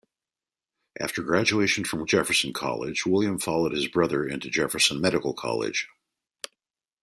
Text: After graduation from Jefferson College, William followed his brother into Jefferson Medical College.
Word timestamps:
After 0.99 1.21
graduation 1.21 1.83
from 1.83 2.07
Jefferson 2.07 2.53
College, 2.53 3.05
William 3.05 3.37
followed 3.37 3.73
his 3.73 3.87
brother 3.87 4.27
into 4.27 4.49
Jefferson 4.49 4.99
Medical 4.99 5.35
College. 5.35 5.89